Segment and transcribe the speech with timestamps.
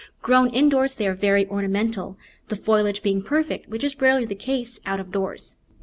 [0.23, 2.17] Grown indoors they are very ornamental,
[2.47, 5.59] the foliage being perfect, which is rarely the case out of doors.